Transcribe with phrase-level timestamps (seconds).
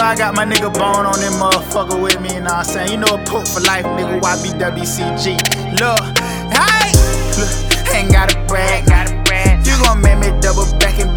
[0.00, 2.90] know I got my nigga Bone on them motherfucker with me, what I'm saying?
[2.90, 5.36] You know a poop for life, nigga, YBWCG.
[5.78, 6.00] Look,
[6.56, 6.88] hey,
[7.36, 9.66] look, ain't gotta brag, gotta brag.
[9.66, 11.09] You gon' make me double back and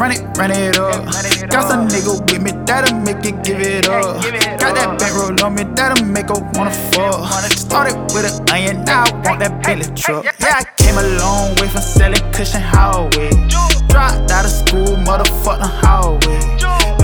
[0.00, 1.04] run it, run it up.
[1.50, 4.22] Got some nigga with me that'll make it give it up.
[4.58, 7.28] Got that bankroll on me that'll make her wanna fuck.
[7.52, 10.24] Started with an onion, now I want that Bentley truck.
[10.24, 13.28] Yeah, I came a long way from selling cushion hallway.
[13.92, 16.40] Dropped out of school, motherfucking hallway.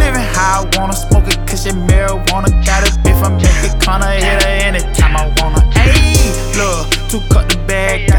[0.00, 2.48] Living how I wanna, smoke a cushion marijuana.
[2.64, 5.60] Got a bitch from Mexicana, hit her anytime I wanna.
[5.84, 8.10] Ayy, look, two cut the bag.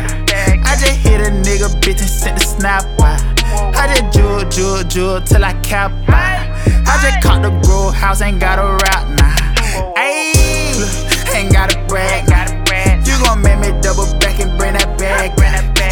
[0.70, 3.27] I just hit a nigga bitch and sent the snap out.
[3.80, 6.50] I just jewel, jewel, jewel till I cap out.
[6.88, 9.94] I just caught the grow house, ain't got a rap now.
[9.96, 12.26] Ayy, ain't got a brag.
[13.06, 15.32] You gon' make me double back and bring that bag.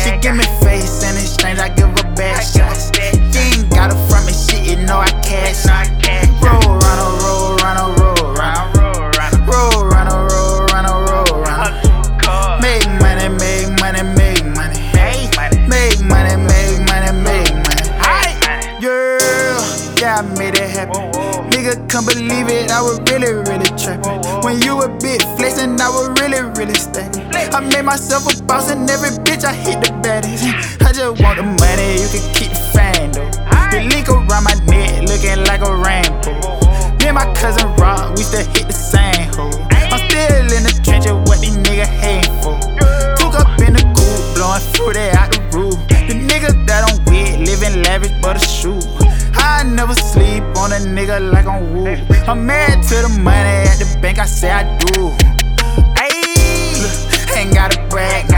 [0.02, 1.85] She give me face in exchange, I give
[20.02, 21.12] yeah, I made it happen.
[21.52, 24.22] Nigga can't believe it, I was really, really trapping.
[24.44, 27.26] When you a bit flexing, I was really, really stacking.
[27.34, 30.44] I made myself a boss and every bitch I hit the baddest.
[30.82, 33.32] I just want the money, you can keep the fame though.
[33.72, 36.36] The link around my neck looking like a rainbow.
[37.00, 39.52] Me and my cousin Rock, we still hit the same hole.
[39.72, 42.56] I'm still in the trenches, what these niggas hating for?
[43.20, 45.76] Took up in the coop, blowing fruit out the roof.
[46.08, 48.80] The niggas that I'm with, living lavish but a shoe.
[49.66, 51.88] Never sleep on a nigga like I'm woo.
[52.28, 55.12] I'm married to the money at the bank, I say I do.
[55.96, 58.35] Ayy, ain't gotta brag.